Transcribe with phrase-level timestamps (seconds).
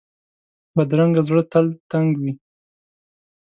[0.75, 2.33] بدرنګه زړه تل تنګ وي